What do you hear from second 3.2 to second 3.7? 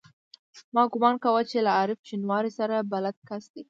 کس دی.